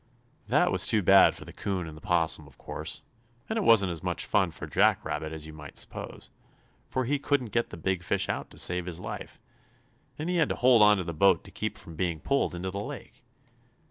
[0.47, 3.03] That was too bad for the 'Coon and the 'Possum, of course,
[3.47, 6.31] and it wasn't as much fun for Jack Rabbit as you might suppose,
[6.89, 9.39] for he couldn't get the big fish out to save his life,
[10.17, 12.71] and he had to hold on to the boat to keep from being pulled into
[12.71, 13.21] the lake.